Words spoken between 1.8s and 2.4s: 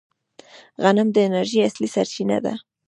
سرچینه